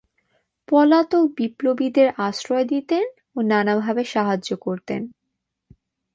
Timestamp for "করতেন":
4.57-5.01